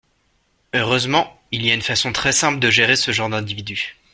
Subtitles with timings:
[0.73, 3.97] Heureusement, il y a une façon très simple de gérer ce genre d’individus.